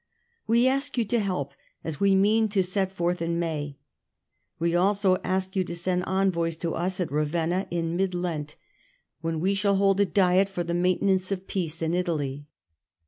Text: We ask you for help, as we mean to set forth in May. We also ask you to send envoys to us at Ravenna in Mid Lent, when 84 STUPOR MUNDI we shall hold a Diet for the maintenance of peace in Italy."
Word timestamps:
We 0.47 0.65
ask 0.67 0.97
you 0.97 1.05
for 1.07 1.19
help, 1.19 1.53
as 1.83 1.99
we 1.99 2.15
mean 2.15 2.49
to 2.49 2.63
set 2.63 2.91
forth 2.91 3.21
in 3.21 3.37
May. 3.37 3.77
We 4.57 4.75
also 4.75 5.17
ask 5.23 5.55
you 5.55 5.63
to 5.65 5.75
send 5.75 6.05
envoys 6.07 6.55
to 6.55 6.73
us 6.73 6.99
at 6.99 7.11
Ravenna 7.11 7.67
in 7.69 7.95
Mid 7.95 8.15
Lent, 8.15 8.55
when 9.19 9.35
84 9.35 9.37
STUPOR 9.37 9.37
MUNDI 9.37 9.41
we 9.43 9.53
shall 9.53 9.75
hold 9.75 9.99
a 9.99 10.05
Diet 10.07 10.49
for 10.49 10.63
the 10.63 10.73
maintenance 10.73 11.31
of 11.31 11.45
peace 11.47 11.83
in 11.83 11.93
Italy." 11.93 12.47